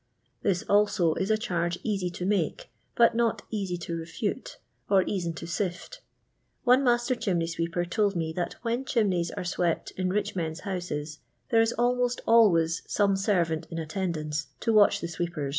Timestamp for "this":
0.41-0.63